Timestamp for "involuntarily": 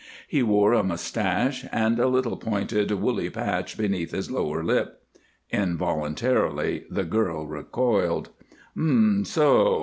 5.51-6.85